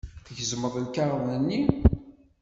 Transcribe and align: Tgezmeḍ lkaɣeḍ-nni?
Tgezmeḍ 0.25 0.73
lkaɣeḍ-nni? 0.85 1.61